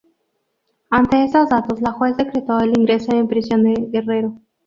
[0.89, 4.33] Ante estos datos, la juez decretó el ingreso en prisión de Guerrero.